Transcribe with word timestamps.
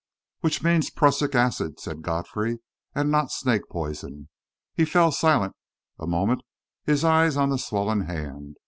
"Which 0.39 0.63
means 0.63 0.89
prussic 0.89 1.35
acid," 1.35 1.79
said 1.79 2.01
Godfrey, 2.01 2.57
"and 2.95 3.11
not 3.11 3.31
snake 3.31 3.67
poison." 3.69 4.29
He 4.73 4.83
fell 4.83 5.11
silent 5.11 5.55
a 5.99 6.07
moment, 6.07 6.41
his 6.83 7.03
eyes 7.03 7.37
on 7.37 7.49
the 7.51 7.57
swollen 7.59 8.01
hand. 8.07 8.57